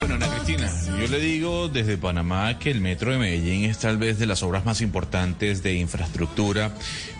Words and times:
Bueno, 0.00 0.14
Ana 0.14 0.34
Cristina, 0.34 0.72
yo 0.98 1.08
le 1.08 1.20
digo 1.20 1.68
desde 1.68 1.98
Panamá 1.98 2.58
que 2.58 2.70
el 2.70 2.80
metro 2.80 3.12
de 3.12 3.18
Medellín 3.18 3.66
es 3.66 3.78
tal 3.78 3.98
vez 3.98 4.18
de 4.18 4.24
las 4.24 4.42
obras 4.42 4.64
más 4.64 4.80
importantes 4.80 5.62
de 5.62 5.74
infraestructura, 5.74 6.72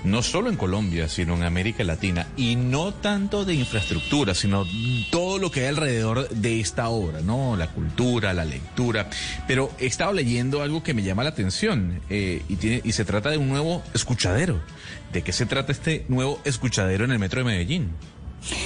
no 0.02 0.22
solo 0.22 0.48
en 0.48 0.56
Colombia, 0.56 1.06
sino 1.06 1.34
en 1.34 1.42
América 1.42 1.84
Latina. 1.84 2.26
Y 2.38 2.56
no 2.56 2.94
tanto 2.94 3.44
de 3.44 3.52
infraestructura, 3.52 4.34
sino 4.34 4.64
todo 5.10 5.38
lo 5.38 5.50
que 5.50 5.60
hay 5.60 5.66
alrededor 5.66 6.30
de 6.30 6.58
esta 6.58 6.88
obra, 6.88 7.20
¿no? 7.20 7.54
La 7.54 7.68
cultura, 7.68 8.32
la 8.32 8.46
lectura. 8.46 9.10
Pero 9.46 9.70
he 9.78 9.84
estado 9.86 10.14
leyendo 10.14 10.62
algo 10.62 10.82
que 10.82 10.94
me 10.94 11.02
llama 11.02 11.22
la 11.22 11.30
atención 11.30 12.00
eh, 12.08 12.42
y, 12.48 12.56
tiene, 12.56 12.80
y 12.82 12.92
se 12.92 13.04
trata 13.04 13.28
de 13.28 13.36
un 13.36 13.50
nuevo 13.50 13.82
escuchadero. 13.92 14.58
¿De 15.12 15.20
qué 15.22 15.32
se 15.32 15.44
trata 15.44 15.70
este 15.70 16.06
nuevo 16.08 16.40
escuchadero 16.44 17.04
en 17.04 17.12
el 17.12 17.18
metro 17.18 17.40
de 17.40 17.44
Medellín? 17.44 17.90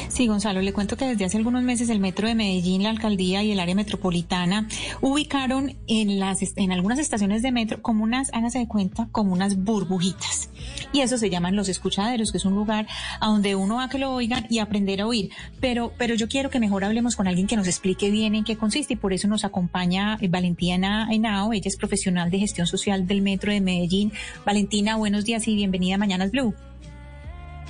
Sí, 0.09 0.27
Gonzalo, 0.27 0.61
le 0.63 0.73
cuento 0.73 0.97
que 0.97 1.07
desde 1.07 1.25
hace 1.25 1.37
algunos 1.37 1.63
meses 1.63 1.89
el 1.89 2.01
Metro 2.01 2.29
de 2.29 2.35
Medellín, 2.35 2.83
la 2.83 2.91
alcaldía 2.91 3.43
y 3.43 3.53
el 3.53 3.61
área 3.61 3.75
metropolitana 3.75 4.69
ubicaron 5.01 5.77
en 5.87 6.19
las 6.19 6.39
en 6.57 6.73
algunas 6.73 6.99
estaciones 6.99 7.43
de 7.43 7.53
metro 7.53 7.83
como 7.83 8.05
unas, 8.05 8.33
hágase 8.33 8.59
de 8.59 8.69
cuenta, 8.69 9.09
como 9.13 9.33
unas 9.33 9.57
burbujitas. 9.57 10.51
Y 10.93 11.01
eso 11.01 11.19
se 11.19 11.31
llaman 11.31 11.57
los 11.57 11.69
escuchaderos, 11.69 12.31
que 12.31 12.39
es 12.39 12.45
un 12.45 12.55
lugar 12.55 12.87
a 13.21 13.27
donde 13.27 13.55
uno 13.55 13.77
va 13.77 13.85
a 13.85 13.89
que 13.89 13.99
lo 13.99 14.13
oigan 14.13 14.47
y 14.49 14.59
aprender 14.59 15.01
a 15.01 15.07
oír. 15.07 15.31
Pero, 15.61 15.93
pero 15.99 16.15
yo 16.15 16.29
quiero 16.29 16.51
que 16.51 16.61
mejor 16.61 16.85
hablemos 16.85 17.17
con 17.17 17.27
alguien 17.27 17.47
que 17.47 17.57
nos 17.57 17.67
explique 17.67 18.11
bien 18.11 18.35
en 18.35 18.45
qué 18.45 18.57
consiste 18.57 18.95
y 18.95 18.97
por 18.97 19.13
eso 19.13 19.29
nos 19.29 19.45
acompaña 19.45 20.17
eh, 20.21 20.29
Valentina 20.29 21.09
Henao, 21.11 21.53
ella 21.53 21.69
es 21.69 21.77
profesional 21.77 22.31
de 22.31 22.39
gestión 22.39 22.67
social 22.67 23.07
del 23.07 23.23
Metro 23.23 23.53
de 23.53 23.61
Medellín. 23.61 24.13
Valentina, 24.45 24.97
buenos 24.97 25.25
días 25.25 25.47
y 25.49 25.55
bienvenida 25.55 25.97
a 25.97 25.99
Mañanas 25.99 26.31
Blue. 26.31 26.55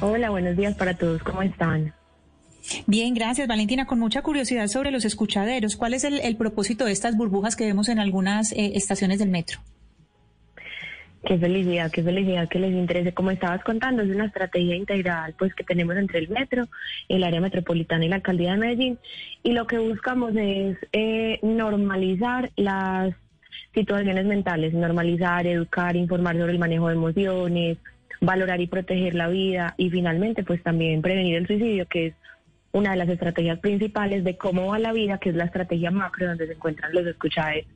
Hola, 0.01 0.31
buenos 0.31 0.57
días 0.57 0.75
para 0.75 0.95
todos. 0.95 1.23
¿Cómo 1.23 1.43
están? 1.43 1.93
Bien, 2.87 3.15
gracias 3.15 3.47
Valentina. 3.47 3.87
Con 3.87 3.99
mucha 3.99 4.23
curiosidad 4.23 4.67
sobre 4.69 4.91
los 4.91 5.05
escuchaderos, 5.05 5.77
¿cuál 5.77 5.95
es 5.95 6.05
el, 6.05 6.37
propósito 6.37 6.85
de 6.85 6.93
estas 6.93 7.17
burbujas 7.17 7.57
que 7.57 7.67
vemos 7.67 7.89
en 7.89 7.99
algunas 7.99 8.53
eh, 8.53 8.73
estaciones 8.75 9.19
del 9.19 9.31
metro? 9.31 9.61
Qué 11.27 11.39
felicidad, 11.39 11.91
qué 11.91 12.03
felicidad 12.03 12.49
que 12.49 12.59
les 12.59 12.73
interese. 12.73 13.15
Como 13.15 13.31
estabas 13.31 13.63
contando, 13.65 14.03
es 14.03 14.11
una 14.11 14.27
estrategia 14.27 14.77
integral 14.77 15.35
pues 15.39 15.55
que 15.55 15.65
tenemos 15.65 15.97
entre 15.97 16.19
el 16.19 16.29
metro, 16.29 16.69
el 17.09 17.25
área 17.25 17.41
metropolitana 17.41 18.05
y 18.05 18.09
la 18.09 18.17
alcaldía 18.17 18.53
de 18.53 18.59
Medellín. 18.59 18.99
Y 19.43 19.53
lo 19.53 19.67
que 19.67 19.79
buscamos 19.79 20.33
es 20.37 20.77
eh, 20.93 21.39
normalizar 21.43 22.51
las 22.57 23.15
situaciones 23.73 24.27
mentales, 24.27 24.75
normalizar, 24.75 25.47
educar, 25.47 25.97
informar 25.97 26.37
sobre 26.37 26.53
el 26.53 26.59
manejo 26.59 26.89
de 26.89 26.95
emociones, 26.95 27.79
valorar 28.25 28.61
y 28.61 28.67
proteger 28.67 29.15
la 29.15 29.29
vida 29.29 29.75
y 29.77 29.91
finalmente 29.91 30.45
pues 30.45 30.63
también 30.63 31.03
prevenir 31.03 31.37
el 31.37 31.47
suicidio, 31.47 31.87
que 31.87 32.07
es 32.07 32.15
una 32.73 32.91
de 32.91 32.97
las 32.97 33.09
estrategias 33.09 33.61
principales 33.61 34.25
de 34.25 34.37
cómo 34.37 34.67
va 34.67 34.79
la 34.79 34.93
vida, 34.93 35.19
que 35.19 35.31
es 35.31 35.37
la 35.37 35.45
estrategia 35.45 35.91
macro 35.91 36.27
donde 36.27 36.47
se 36.47 36.55
encuentran 36.55 36.93
los 36.93 37.07
escuchadores. 37.07 37.67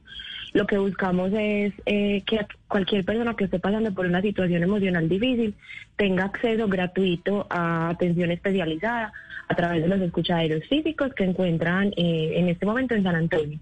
Lo 0.55 0.67
que 0.67 0.79
buscamos 0.79 1.31
es 1.35 1.73
eh, 1.87 2.23
que 2.27 2.47
cualquier 2.67 3.05
persona 3.05 3.35
que 3.35 3.45
esté 3.45 3.59
pasando 3.59 3.93
por 3.93 4.07
una 4.07 4.23
situación 4.23 4.63
emocional 4.63 5.09
difícil 5.09 5.55
tenga 5.97 6.25
acceso 6.25 6.67
gratuito 6.69 7.47
a 7.51 7.91
atención 7.91 8.31
especializada 8.31 9.13
a 9.49 9.55
través 9.55 9.83
de 9.83 9.89
los 9.89 10.01
escuchaderos 10.01 10.65
físicos 10.69 11.13
que 11.15 11.25
encuentran 11.25 11.93
eh, 11.97 12.33
en 12.35 12.49
este 12.49 12.67
momento 12.67 12.95
en 12.95 13.03
San 13.03 13.15
Antonio. 13.15 13.59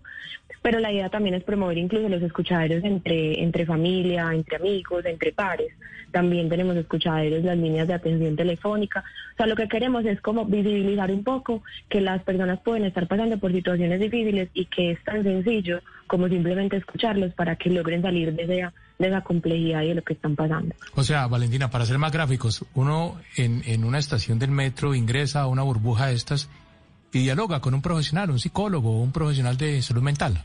Pero 0.67 0.81
la 0.81 0.91
idea 0.91 1.09
también 1.09 1.37
es 1.37 1.45
promover 1.45 1.79
incluso 1.79 2.09
los 2.09 2.21
escuchaderos 2.21 2.83
entre, 2.83 3.41
entre 3.41 3.65
familia, 3.65 4.33
entre 4.35 4.57
amigos, 4.57 5.05
entre 5.05 5.31
pares. 5.31 5.73
También 6.11 6.49
tenemos 6.49 6.75
escuchaderos, 6.75 7.45
las 7.45 7.57
líneas 7.57 7.87
de 7.87 7.95
atención 7.95 8.35
telefónica. 8.35 9.05
O 9.35 9.37
sea, 9.37 9.47
lo 9.47 9.55
que 9.55 9.69
queremos 9.69 10.05
es 10.05 10.21
como 10.21 10.45
visibilizar 10.45 11.13
un 11.13 11.23
poco 11.23 11.63
que 11.89 12.01
las 12.01 12.21
personas 12.25 12.59
pueden 12.65 12.85
estar 12.85 13.07
pasando 13.07 13.39
por 13.39 13.53
situaciones 13.53 14.01
difíciles 14.01 14.49
y 14.55 14.65
que 14.65 14.91
es 14.91 15.05
tan 15.05 15.23
sencillo 15.23 15.83
como 16.09 16.27
simplemente 16.27 16.79
escucharlos 16.79 17.33
para 17.35 17.55
que 17.55 17.71
logren 17.71 18.03
salir 18.03 18.35
de 18.35 18.43
esa, 18.43 18.75
de 18.99 19.07
esa 19.07 19.21
complejidad 19.21 19.83
y 19.83 19.91
de 19.91 19.95
lo 19.95 20.03
que 20.03 20.15
están 20.15 20.35
pasando. 20.35 20.75
O 20.97 21.05
sea, 21.05 21.29
Valentina, 21.29 21.71
para 21.71 21.87
ser 21.87 21.99
más 21.99 22.11
gráficos, 22.11 22.65
uno 22.75 23.21
en, 23.37 23.63
en 23.67 23.85
una 23.85 24.01
estación 24.01 24.41
del 24.41 24.51
metro 24.51 24.97
ingresa 24.97 25.43
a 25.43 25.47
una 25.47 25.63
burbuja 25.63 26.09
de 26.09 26.15
estas 26.15 26.51
y 27.13 27.21
dialoga 27.21 27.61
con 27.61 27.73
un 27.73 27.83
profesional, 27.83 28.33
un 28.33 28.41
psicólogo 28.41 29.01
un 29.01 29.13
profesional 29.13 29.57
de 29.57 29.81
salud 29.81 30.03
mental. 30.03 30.45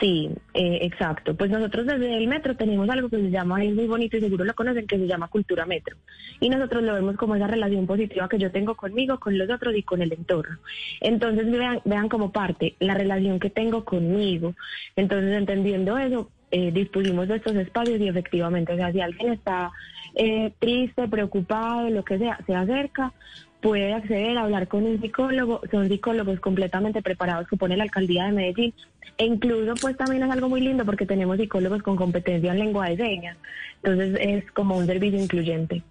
Sí, 0.00 0.30
eh, 0.54 0.78
exacto. 0.82 1.34
Pues 1.34 1.50
nosotros 1.50 1.86
desde 1.86 2.16
el 2.16 2.28
metro 2.28 2.56
tenemos 2.56 2.88
algo 2.88 3.08
que 3.08 3.16
se 3.16 3.30
llama, 3.30 3.62
es 3.64 3.74
muy 3.74 3.86
bonito 3.86 4.16
y 4.16 4.20
seguro 4.20 4.44
lo 4.44 4.54
conocen, 4.54 4.86
que 4.86 4.96
se 4.96 5.06
llama 5.06 5.28
cultura 5.28 5.66
metro. 5.66 5.96
Y 6.40 6.48
nosotros 6.48 6.82
lo 6.82 6.94
vemos 6.94 7.16
como 7.16 7.34
esa 7.34 7.46
relación 7.46 7.86
positiva 7.86 8.28
que 8.28 8.38
yo 8.38 8.50
tengo 8.50 8.76
conmigo, 8.76 9.18
con 9.18 9.36
los 9.36 9.50
otros 9.50 9.74
y 9.76 9.82
con 9.82 10.02
el 10.02 10.12
entorno. 10.12 10.58
Entonces 11.00 11.50
vean, 11.50 11.80
vean 11.84 12.08
como 12.08 12.30
parte 12.32 12.74
la 12.78 12.94
relación 12.94 13.40
que 13.40 13.50
tengo 13.50 13.84
conmigo. 13.84 14.54
Entonces 14.94 15.36
entendiendo 15.36 15.98
eso, 15.98 16.30
eh, 16.50 16.70
dispusimos 16.72 17.28
de 17.28 17.36
estos 17.36 17.54
espacios 17.56 18.00
y 18.00 18.08
efectivamente, 18.08 18.72
o 18.72 18.76
sea, 18.76 18.92
si 18.92 19.00
alguien 19.00 19.32
está 19.32 19.70
eh, 20.14 20.52
triste, 20.58 21.06
preocupado, 21.08 21.90
lo 21.90 22.04
que 22.04 22.18
sea, 22.18 22.38
se 22.46 22.54
acerca, 22.54 23.12
puede 23.60 23.92
acceder 23.92 24.38
a 24.38 24.42
hablar 24.42 24.68
con 24.68 24.84
un 24.84 25.00
psicólogo, 25.00 25.60
son 25.70 25.88
psicólogos 25.88 26.40
completamente 26.40 27.02
preparados 27.02 27.48
que 27.48 27.56
pone 27.56 27.76
la 27.76 27.84
alcaldía 27.84 28.26
de 28.26 28.32
Medellín. 28.32 28.74
E 29.16 29.24
incluso 29.26 29.74
pues 29.80 29.96
también 29.96 30.22
es 30.22 30.30
algo 30.30 30.48
muy 30.48 30.60
lindo 30.60 30.84
porque 30.84 31.06
tenemos 31.06 31.38
psicólogos 31.38 31.82
con 31.82 31.96
competencia 31.96 32.52
en 32.52 32.58
lengua 32.60 32.88
de 32.88 32.96
señas. 32.96 33.36
Entonces 33.82 34.16
es 34.20 34.52
como 34.52 34.76
un 34.76 34.86
servicio 34.86 35.20
incluyente. 35.20 35.82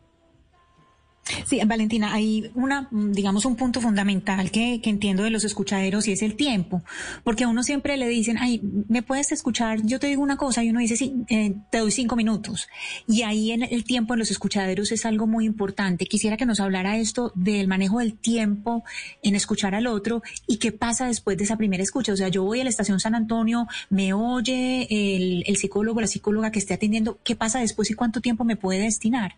Sí, 1.46 1.60
Valentina, 1.66 2.14
hay 2.14 2.52
una, 2.56 2.88
digamos, 2.92 3.46
un 3.46 3.56
punto 3.56 3.82
fundamental 3.82 4.52
que, 4.52 4.82
que, 4.82 4.90
entiendo 4.90 5.24
de 5.24 5.30
los 5.30 5.44
escuchaderos 5.44 6.08
y 6.08 6.14
es 6.14 6.22
el 6.22 6.36
tiempo, 6.36 6.84
porque 7.24 7.44
a 7.44 7.48
uno 7.48 7.64
siempre 7.64 7.98
le 7.98 8.08
dicen, 8.08 8.38
ay, 8.40 8.62
¿me 8.88 9.02
puedes 9.02 9.32
escuchar? 9.32 9.82
Yo 9.84 10.00
te 10.00 10.08
digo 10.08 10.22
una 10.22 10.38
cosa 10.38 10.64
y 10.64 10.70
uno 10.70 10.80
dice, 10.80 10.96
sí, 10.96 11.14
eh, 11.30 11.56
te 11.72 11.80
doy 11.80 11.92
cinco 11.92 12.16
minutos. 12.16 12.68
Y 13.08 13.24
ahí 13.24 13.52
en 13.52 13.64
el 13.64 13.84
tiempo 13.84 14.14
en 14.14 14.20
los 14.20 14.32
escuchaderos 14.32 14.92
es 14.92 15.06
algo 15.06 15.28
muy 15.28 15.46
importante. 15.46 16.06
Quisiera 16.06 16.38
que 16.38 16.46
nos 16.46 16.60
hablara 16.60 16.98
esto 16.98 17.32
del 17.36 17.68
manejo 17.68 18.00
del 18.00 18.18
tiempo 18.18 18.84
en 19.22 19.36
escuchar 19.36 19.76
al 19.76 19.88
otro 19.88 20.22
y 20.48 20.58
qué 20.58 20.72
pasa 20.72 21.08
después 21.08 21.38
de 21.38 21.44
esa 21.44 21.58
primera 21.58 21.84
escucha. 21.84 22.14
O 22.14 22.18
sea, 22.18 22.30
yo 22.30 22.44
voy 22.44 22.62
a 22.62 22.64
la 22.64 22.70
estación 22.70 23.00
San 23.00 23.16
Antonio, 23.16 23.68
me 23.90 24.14
oye 24.14 24.88
el, 24.90 25.44
el 25.46 25.58
psicólogo, 25.58 26.02
la 26.02 26.08
psicóloga 26.08 26.52
que 26.52 26.60
esté 26.60 26.74
atendiendo, 26.74 27.20
¿qué 27.24 27.36
pasa 27.36 27.60
después 27.60 27.90
y 27.92 27.94
cuánto 27.94 28.22
tiempo 28.22 28.44
me 28.44 28.56
puede 28.56 28.80
destinar? 28.82 29.36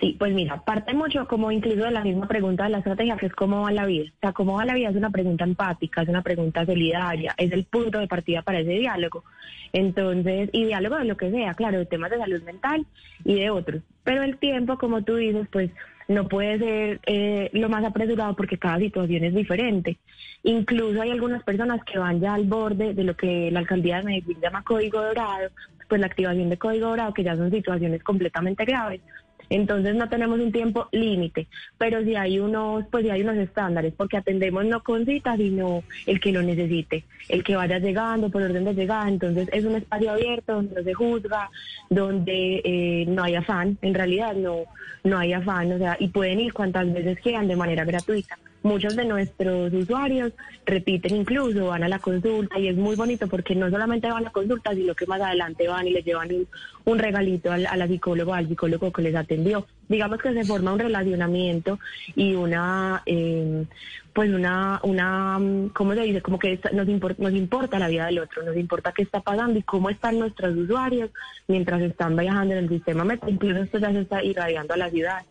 Sí, 0.00 0.14
pues 0.18 0.34
mira, 0.34 0.62
parte 0.62 0.92
mucho 0.92 1.26
como 1.26 1.50
incluso 1.50 1.84
de 1.84 1.90
la 1.90 2.02
misma 2.02 2.28
pregunta 2.28 2.64
de 2.64 2.70
la 2.70 2.78
estrategia, 2.78 3.16
que 3.16 3.26
es 3.26 3.32
cómo 3.32 3.62
va 3.62 3.72
la 3.72 3.86
vida. 3.86 4.04
O 4.16 4.20
sea, 4.20 4.32
cómo 4.32 4.54
va 4.54 4.66
la 4.66 4.74
vida 4.74 4.90
es 4.90 4.96
una 4.96 5.10
pregunta 5.10 5.44
empática, 5.44 6.02
es 6.02 6.08
una 6.08 6.22
pregunta 6.22 6.66
solidaria, 6.66 7.34
es 7.38 7.50
el 7.50 7.64
punto 7.64 7.98
de 7.98 8.06
partida 8.06 8.42
para 8.42 8.60
ese 8.60 8.72
diálogo. 8.72 9.24
Entonces, 9.72 10.50
y 10.52 10.66
diálogo 10.66 10.96
de 10.96 11.06
lo 11.06 11.16
que 11.16 11.30
sea, 11.30 11.54
claro, 11.54 11.78
de 11.78 11.86
temas 11.86 12.10
de 12.10 12.18
salud 12.18 12.42
mental 12.42 12.84
y 13.24 13.36
de 13.36 13.48
otros. 13.48 13.82
Pero 14.04 14.22
el 14.22 14.36
tiempo, 14.36 14.76
como 14.76 15.02
tú 15.02 15.16
dices, 15.16 15.48
pues 15.50 15.70
no 16.08 16.28
puede 16.28 16.58
ser 16.58 17.00
eh, 17.06 17.48
lo 17.54 17.70
más 17.70 17.82
apresurado 17.82 18.36
porque 18.36 18.58
cada 18.58 18.78
situación 18.78 19.24
es 19.24 19.34
diferente. 19.34 19.96
Incluso 20.42 21.00
hay 21.00 21.10
algunas 21.10 21.42
personas 21.42 21.82
que 21.84 21.98
van 21.98 22.20
ya 22.20 22.34
al 22.34 22.44
borde 22.44 22.92
de 22.92 23.02
lo 23.02 23.16
que 23.16 23.50
la 23.50 23.60
alcaldía 23.60 23.98
de 23.98 24.04
Medellín 24.04 24.40
llama 24.42 24.62
código 24.62 25.02
dorado, 25.02 25.48
pues 25.88 26.00
la 26.00 26.06
activación 26.06 26.50
de 26.50 26.58
código 26.58 26.88
dorado, 26.88 27.14
que 27.14 27.24
ya 27.24 27.34
son 27.34 27.50
situaciones 27.50 28.02
completamente 28.02 28.64
graves 28.66 29.00
entonces 29.50 29.94
no 29.94 30.08
tenemos 30.08 30.40
un 30.40 30.52
tiempo 30.52 30.88
límite, 30.92 31.46
pero 31.78 32.02
si 32.02 32.16
hay 32.16 32.38
unos, 32.38 32.84
pues 32.90 33.04
sí 33.04 33.10
hay 33.10 33.22
unos 33.22 33.36
estándares, 33.36 33.94
porque 33.96 34.16
atendemos 34.16 34.64
no 34.64 34.82
con 34.82 35.04
citas, 35.06 35.36
sino 35.36 35.82
el 36.06 36.20
que 36.20 36.32
lo 36.32 36.42
necesite, 36.42 37.04
el 37.28 37.44
que 37.44 37.56
vaya 37.56 37.78
llegando 37.78 38.30
por 38.30 38.42
orden 38.42 38.64
de 38.64 38.74
llegada. 38.74 39.08
Entonces 39.08 39.48
es 39.52 39.64
un 39.64 39.76
espacio 39.76 40.12
abierto 40.12 40.54
donde 40.54 40.74
no 40.74 40.82
se 40.82 40.94
juzga, 40.94 41.50
donde 41.90 42.60
eh, 42.64 43.04
no 43.06 43.22
hay 43.22 43.36
afán, 43.36 43.78
en 43.82 43.94
realidad 43.94 44.34
no, 44.34 44.64
no 45.04 45.18
hay 45.18 45.32
afán, 45.32 45.72
o 45.72 45.78
sea, 45.78 45.96
y 45.98 46.08
pueden 46.08 46.40
ir 46.40 46.52
cuantas 46.52 46.92
veces 46.92 47.18
quieran 47.20 47.48
de 47.48 47.56
manera 47.56 47.84
gratuita. 47.84 48.38
Muchos 48.66 48.96
de 48.96 49.04
nuestros 49.04 49.72
usuarios 49.72 50.32
repiten 50.64 51.14
incluso, 51.14 51.66
van 51.66 51.84
a 51.84 51.88
la 51.88 52.00
consulta 52.00 52.58
y 52.58 52.66
es 52.66 52.76
muy 52.76 52.96
bonito 52.96 53.28
porque 53.28 53.54
no 53.54 53.70
solamente 53.70 54.10
van 54.10 54.26
a 54.26 54.32
consulta, 54.32 54.74
sino 54.74 54.92
que 54.92 55.06
más 55.06 55.20
adelante 55.20 55.68
van 55.68 55.86
y 55.86 55.92
les 55.92 56.04
llevan 56.04 56.30
un, 56.84 56.98
regalito 56.98 57.52
a 57.52 57.58
la 57.58 57.86
psicólogo, 57.86 58.34
al 58.34 58.48
psicólogo 58.48 58.92
que 58.92 59.02
les 59.02 59.14
atendió. 59.14 59.68
Digamos 59.88 60.18
que 60.18 60.32
se 60.32 60.44
forma 60.44 60.72
un 60.72 60.80
relacionamiento 60.80 61.78
y 62.16 62.34
una, 62.34 63.04
em, 63.06 63.66
pues 64.12 64.30
una, 64.30 64.80
una, 64.82 65.38
¿cómo 65.72 65.94
se 65.94 66.00
dice? 66.00 66.20
Como 66.20 66.40
que 66.40 66.58
nos, 66.72 66.88
nos 67.18 67.32
importa 67.34 67.78
la 67.78 67.86
vida 67.86 68.06
del 68.06 68.18
otro, 68.18 68.42
nos 68.42 68.56
importa 68.56 68.90
qué 68.90 69.02
está 69.02 69.20
pasando 69.20 69.60
y 69.60 69.62
cómo 69.62 69.90
están 69.90 70.18
nuestros 70.18 70.56
usuarios 70.56 71.10
mientras 71.46 71.80
están 71.82 72.16
viajando 72.16 72.54
en 72.54 72.64
el 72.64 72.68
sistema 72.68 73.04
metro. 73.04 73.30
Incluso 73.30 73.62
esto 73.62 73.78
ya 73.78 73.92
se 73.92 74.00
está 74.00 74.24
irradiando 74.24 74.74
a 74.74 74.76
la 74.76 74.90
ciudad. 74.90 75.24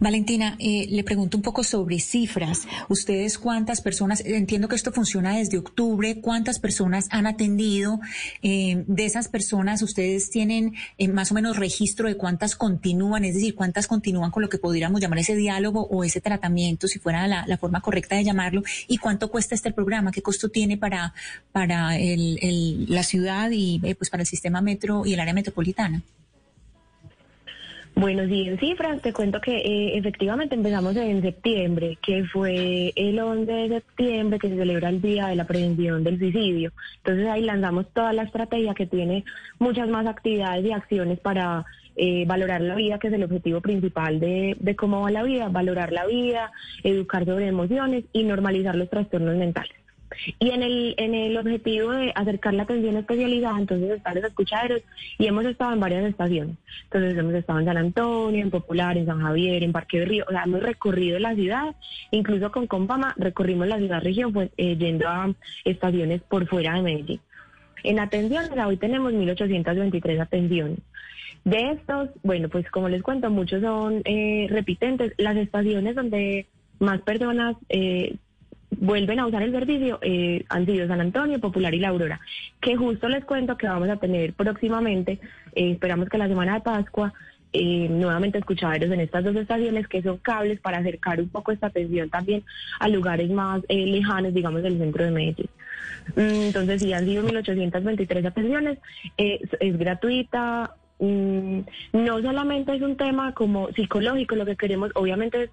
Valentina, 0.00 0.56
eh, 0.58 0.86
le 0.90 1.04
pregunto 1.04 1.36
un 1.36 1.42
poco 1.42 1.64
sobre 1.64 1.98
cifras. 2.00 2.66
Ustedes 2.88 3.38
cuántas 3.38 3.80
personas, 3.80 4.22
entiendo 4.24 4.68
que 4.68 4.76
esto 4.76 4.92
funciona 4.92 5.36
desde 5.36 5.58
octubre, 5.58 6.20
cuántas 6.20 6.58
personas 6.58 7.08
han 7.10 7.26
atendido. 7.26 8.00
Eh, 8.42 8.84
de 8.86 9.04
esas 9.04 9.28
personas, 9.28 9.82
ustedes 9.82 10.30
tienen 10.30 10.74
eh, 10.98 11.08
más 11.08 11.30
o 11.30 11.34
menos 11.34 11.56
registro 11.56 12.08
de 12.08 12.16
cuántas 12.16 12.56
continúan, 12.56 13.24
es 13.24 13.34
decir, 13.34 13.54
cuántas 13.54 13.86
continúan 13.86 14.30
con 14.30 14.42
lo 14.42 14.48
que 14.48 14.58
podríamos 14.58 15.00
llamar 15.00 15.18
ese 15.18 15.34
diálogo 15.34 15.86
o 15.90 16.04
ese 16.04 16.20
tratamiento, 16.20 16.88
si 16.88 16.98
fuera 16.98 17.26
la, 17.26 17.44
forma 17.56 17.80
correcta 17.80 18.16
de 18.16 18.24
llamarlo, 18.24 18.62
y 18.86 18.98
cuánto 18.98 19.30
cuesta 19.30 19.54
este 19.54 19.72
programa, 19.72 20.12
qué 20.12 20.20
costo 20.20 20.50
tiene 20.50 20.76
para, 20.76 21.14
para 21.52 21.96
el, 21.96 22.86
la 22.88 23.02
ciudad 23.02 23.50
y 23.50 23.80
pues 23.94 24.10
para 24.10 24.22
el 24.22 24.26
sistema 24.26 24.60
metro 24.60 25.06
y 25.06 25.14
el 25.14 25.20
área 25.20 25.32
metropolitana. 25.32 26.02
Bueno, 27.98 28.26
sí, 28.26 28.46
en 28.46 28.58
cifras 28.58 29.00
te 29.00 29.14
cuento 29.14 29.40
que 29.40 29.56
eh, 29.56 29.96
efectivamente 29.96 30.54
empezamos 30.54 30.94
en 30.96 31.22
septiembre, 31.22 31.96
que 32.02 32.24
fue 32.24 32.92
el 32.94 33.18
11 33.18 33.50
de 33.50 33.68
septiembre 33.68 34.38
que 34.38 34.50
se 34.50 34.56
celebra 34.56 34.90
el 34.90 35.00
Día 35.00 35.28
de 35.28 35.36
la 35.36 35.46
Prevención 35.46 36.04
del 36.04 36.18
Suicidio. 36.18 36.72
Entonces 36.98 37.26
ahí 37.26 37.42
lanzamos 37.42 37.86
toda 37.94 38.12
la 38.12 38.24
estrategia 38.24 38.74
que 38.74 38.84
tiene 38.84 39.24
muchas 39.58 39.88
más 39.88 40.06
actividades 40.06 40.66
y 40.66 40.72
acciones 40.72 41.20
para 41.20 41.64
eh, 41.96 42.26
valorar 42.26 42.60
la 42.60 42.74
vida, 42.74 42.98
que 42.98 43.08
es 43.08 43.14
el 43.14 43.24
objetivo 43.24 43.62
principal 43.62 44.20
de, 44.20 44.58
de 44.60 44.76
cómo 44.76 45.00
va 45.00 45.10
la 45.10 45.22
vida, 45.22 45.48
valorar 45.48 45.90
la 45.90 46.04
vida, 46.04 46.52
educar 46.84 47.24
sobre 47.24 47.48
emociones 47.48 48.04
y 48.12 48.24
normalizar 48.24 48.76
los 48.76 48.90
trastornos 48.90 49.36
mentales. 49.36 49.85
Y 50.38 50.50
en 50.50 50.62
el, 50.62 50.94
en 50.98 51.14
el 51.14 51.36
objetivo 51.36 51.90
de 51.90 52.12
acercar 52.14 52.54
la 52.54 52.64
atención 52.64 52.96
especializada, 52.96 53.58
entonces 53.58 53.90
están 53.90 54.14
los 54.16 54.24
escuchaderos 54.24 54.82
y 55.18 55.26
hemos 55.26 55.44
estado 55.44 55.72
en 55.72 55.80
varias 55.80 56.04
estaciones. 56.04 56.56
Entonces 56.84 57.16
hemos 57.16 57.34
estado 57.34 57.60
en 57.60 57.66
San 57.66 57.76
Antonio, 57.76 58.42
en 58.42 58.50
Popular, 58.50 58.96
en 58.96 59.06
San 59.06 59.20
Javier, 59.20 59.62
en 59.62 59.72
Parque 59.72 60.00
de 60.00 60.04
Río, 60.06 60.24
o 60.28 60.30
sea, 60.30 60.44
hemos 60.44 60.62
recorrido 60.62 61.18
la 61.18 61.34
ciudad, 61.34 61.74
incluso 62.10 62.50
con 62.52 62.66
Compama 62.66 63.14
recorrimos 63.16 63.66
la 63.66 63.78
ciudad 63.78 64.02
región 64.02 64.32
pues, 64.32 64.50
eh, 64.56 64.76
yendo 64.76 65.08
a 65.08 65.32
estaciones 65.64 66.22
por 66.22 66.46
fuera 66.46 66.74
de 66.74 66.82
Medellín. 66.82 67.20
En 67.82 68.00
atenciones, 68.00 68.50
hoy 68.66 68.76
tenemos 68.76 69.12
1.823 69.12 70.20
atenciones. 70.20 70.78
De 71.44 71.70
estos, 71.70 72.10
bueno, 72.24 72.48
pues 72.48 72.68
como 72.70 72.88
les 72.88 73.02
cuento, 73.02 73.30
muchos 73.30 73.62
son 73.62 74.02
eh, 74.04 74.48
repitentes. 74.50 75.12
Las 75.16 75.36
estaciones 75.36 75.94
donde 75.94 76.46
más 76.80 77.00
personas 77.02 77.56
eh, 77.68 78.16
vuelven 78.78 79.18
a 79.18 79.26
usar 79.26 79.42
el 79.42 79.52
servicio 79.52 79.98
eh, 80.02 80.44
han 80.48 80.66
sido 80.66 80.86
San 80.86 81.00
Antonio, 81.00 81.40
Popular 81.40 81.74
y 81.74 81.78
La 81.78 81.88
Aurora, 81.88 82.20
que 82.60 82.76
justo 82.76 83.08
les 83.08 83.24
cuento 83.24 83.56
que 83.56 83.66
vamos 83.66 83.88
a 83.88 83.96
tener 83.96 84.32
próximamente, 84.34 85.18
eh, 85.54 85.72
esperamos 85.72 86.08
que 86.08 86.18
la 86.18 86.28
semana 86.28 86.54
de 86.54 86.60
Pascua, 86.60 87.12
eh, 87.52 87.88
nuevamente 87.88 88.38
escuchaderos 88.38 88.90
en 88.90 89.00
estas 89.00 89.24
dos 89.24 89.34
estaciones 89.36 89.88
que 89.88 90.02
son 90.02 90.18
cables 90.18 90.60
para 90.60 90.78
acercar 90.78 91.20
un 91.20 91.28
poco 91.28 91.52
esta 91.52 91.68
atención 91.68 92.10
también 92.10 92.44
a 92.80 92.88
lugares 92.88 93.30
más 93.30 93.62
lejanos, 93.68 94.34
digamos, 94.34 94.62
del 94.62 94.78
centro 94.78 95.04
de 95.04 95.10
Medellín. 95.10 95.48
Mm, 96.16 96.42
entonces, 96.48 96.82
sí, 96.82 96.92
han 96.92 97.06
sido 97.06 97.22
1.823 97.24 98.26
atenciones, 98.26 98.78
es 99.16 99.78
gratuita, 99.78 100.74
mm, 100.98 101.60
no 101.94 102.20
solamente 102.20 102.74
es 102.74 102.82
un 102.82 102.96
tema 102.96 103.32
como 103.32 103.72
psicológico, 103.72 104.36
lo 104.36 104.44
que 104.44 104.56
queremos 104.56 104.90
obviamente 104.94 105.44
es 105.44 105.50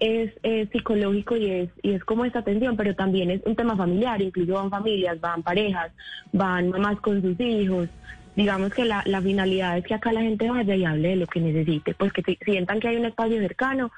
es, 0.00 0.32
psicológico 0.72 1.36
y 1.36 1.50
es, 1.50 1.70
y 1.82 1.92
es 1.92 2.04
como 2.04 2.24
esta 2.24 2.40
atención, 2.40 2.76
pero 2.76 2.94
también 2.94 3.30
es 3.30 3.40
un 3.44 3.56
tema 3.56 3.76
familiar, 3.76 4.20
incluso 4.20 4.54
van 4.54 4.70
familias, 4.70 5.20
van 5.20 5.42
parejas, 5.42 5.92
van 6.32 6.70
mamás 6.70 7.00
con 7.00 7.22
sus 7.22 7.38
hijos. 7.40 7.88
Digamos 8.34 8.74
que 8.74 8.84
la, 8.84 9.02
la 9.06 9.22
finalidad 9.22 9.78
es 9.78 9.84
que 9.84 9.94
acá 9.94 10.12
la 10.12 10.20
gente 10.20 10.50
vaya 10.50 10.74
y 10.74 10.84
hable 10.84 11.08
de 11.10 11.16
lo 11.16 11.26
que 11.26 11.40
necesite, 11.40 11.94
pues 11.94 12.12
que 12.12 12.22
sientan 12.44 12.80
que 12.80 12.88
hay 12.88 12.96
un 12.96 13.06
espacio 13.06 13.38
cercano 13.38 13.90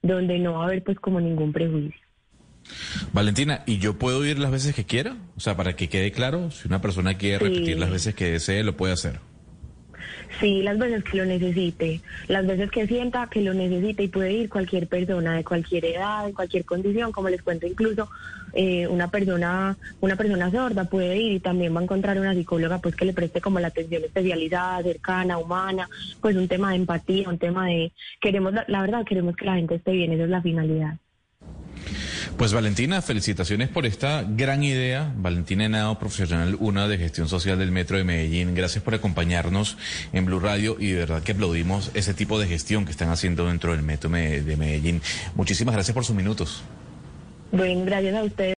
donde 0.00 0.38
no 0.38 0.54
va 0.54 0.62
a 0.62 0.66
haber 0.66 0.82
pues 0.82 0.98
como 0.98 1.20
ningún 1.20 1.52
prejuicio. 1.52 2.00
Valentina, 3.12 3.62
¿y 3.66 3.78
yo 3.78 3.98
puedo 3.98 4.24
ir 4.24 4.38
las 4.38 4.50
veces 4.50 4.74
que 4.74 4.84
quiera? 4.84 5.16
O 5.36 5.40
sea, 5.40 5.56
para 5.56 5.74
que 5.74 5.88
quede 5.88 6.12
claro, 6.12 6.50
si 6.50 6.68
una 6.68 6.80
persona 6.80 7.18
quiere 7.18 7.38
repetir 7.38 7.78
las 7.78 7.90
veces 7.90 8.14
que 8.14 8.30
desee, 8.30 8.62
lo 8.62 8.76
puede 8.76 8.92
hacer. 8.92 9.20
Sí, 10.40 10.62
las 10.62 10.78
veces 10.78 11.04
que 11.04 11.18
lo 11.18 11.24
necesite, 11.24 12.00
las 12.28 12.46
veces 12.46 12.70
que 12.70 12.86
sienta 12.86 13.28
que 13.28 13.42
lo 13.42 13.54
necesite 13.54 14.04
y 14.04 14.08
puede 14.08 14.32
ir 14.32 14.48
cualquier 14.48 14.88
persona 14.88 15.36
de 15.36 15.44
cualquier 15.44 15.84
edad, 15.84 16.26
de 16.26 16.32
cualquier 16.32 16.64
condición, 16.64 17.12
como 17.12 17.28
les 17.28 17.42
cuento 17.42 17.66
incluso 17.66 18.08
eh, 18.52 18.86
una 18.88 19.08
persona, 19.08 19.76
una 20.00 20.16
persona 20.16 20.50
sorda 20.50 20.84
puede 20.84 21.16
ir 21.18 21.32
y 21.32 21.40
también 21.40 21.74
va 21.74 21.80
a 21.80 21.84
encontrar 21.84 22.18
una 22.18 22.34
psicóloga 22.34 22.78
pues 22.78 22.96
que 22.96 23.04
le 23.04 23.12
preste 23.12 23.40
como 23.40 23.60
la 23.60 23.68
atención 23.68 24.04
especializada, 24.04 24.82
cercana, 24.82 25.38
humana, 25.38 25.88
pues 26.20 26.36
un 26.36 26.48
tema 26.48 26.70
de 26.70 26.76
empatía, 26.76 27.28
un 27.28 27.38
tema 27.38 27.66
de 27.66 27.92
queremos 28.20 28.52
la 28.66 28.80
verdad 28.80 29.04
queremos 29.04 29.36
que 29.36 29.44
la 29.44 29.54
gente 29.54 29.76
esté 29.76 29.92
bien, 29.92 30.12
esa 30.12 30.24
es 30.24 30.30
la 30.30 30.42
finalidad. 30.42 30.98
Pues 32.36 32.52
Valentina, 32.52 33.02
felicitaciones 33.02 33.68
por 33.68 33.86
esta 33.86 34.24
gran 34.28 34.62
idea. 34.62 35.12
Valentina 35.16 35.64
Henao, 35.64 35.98
profesional 35.98 36.56
una 36.60 36.88
de 36.88 36.98
gestión 36.98 37.28
social 37.28 37.58
del 37.58 37.70
Metro 37.70 37.96
de 37.96 38.04
Medellín. 38.04 38.54
Gracias 38.54 38.82
por 38.82 38.94
acompañarnos 38.94 39.76
en 40.12 40.24
Blue 40.24 40.40
Radio 40.40 40.76
y 40.78 40.88
de 40.88 41.00
verdad 41.00 41.22
que 41.22 41.32
aplaudimos 41.32 41.90
ese 41.94 42.14
tipo 42.14 42.38
de 42.38 42.46
gestión 42.46 42.84
que 42.84 42.90
están 42.90 43.10
haciendo 43.10 43.46
dentro 43.46 43.72
del 43.72 43.82
Metro 43.82 44.10
de 44.10 44.56
Medellín. 44.56 45.02
Muchísimas 45.34 45.74
gracias 45.74 45.94
por 45.94 46.04
sus 46.04 46.16
minutos. 46.16 46.62
Bueno, 47.52 47.84
gracias 47.84 48.14
a 48.14 48.24
ustedes. 48.24 48.50